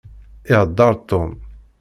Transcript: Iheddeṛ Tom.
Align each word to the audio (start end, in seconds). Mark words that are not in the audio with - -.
Iheddeṛ 0.51 0.93
Tom. 1.09 1.31